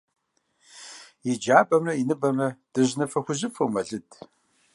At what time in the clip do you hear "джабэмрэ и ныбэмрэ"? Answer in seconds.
1.41-2.47